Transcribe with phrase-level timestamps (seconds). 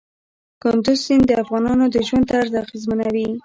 [0.61, 3.27] کندز سیند د افغانانو د ژوند طرز اغېزمنوي.